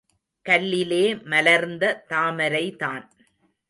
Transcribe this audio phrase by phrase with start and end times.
[0.49, 1.23] கல்லிலே
[1.23, 3.05] மலர்ந்த தாமரைதான்.